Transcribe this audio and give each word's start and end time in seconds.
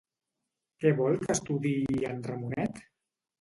Què 0.83 0.91
vol 0.99 1.19
que 1.25 1.35
estudiï 1.35 2.09
en 2.13 2.25
Ramonet? 2.31 2.83